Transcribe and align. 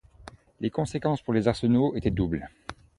Les 0.61 0.71
conséquences 0.71 1.21
pour 1.21 1.31
les 1.31 1.47
arsenaux 1.47 1.93
étaient 1.95 2.09
doubles. 2.09 2.49